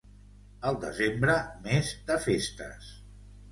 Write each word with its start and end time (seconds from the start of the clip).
El 0.69 0.79
desembre, 0.85 1.35
mes 1.69 1.93
de 2.09 2.19
festes. 2.25 2.91